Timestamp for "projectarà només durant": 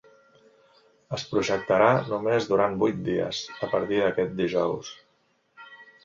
1.33-2.77